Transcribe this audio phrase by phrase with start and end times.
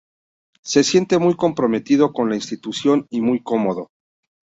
[0.63, 3.91] Se siente muy comprometido con la institución y muy cómodo.